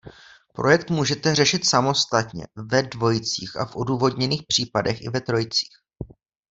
Projekt 0.53 0.89
můžete 0.89 1.35
řešit 1.35 1.67
samostatně, 1.67 2.47
ve 2.55 2.83
dvojicích 2.83 3.55
a 3.59 3.65
v 3.65 3.75
odůvodněných 3.75 4.43
případech 4.47 5.01
i 5.01 5.09
ve 5.09 5.21
trojicích. 5.21 5.77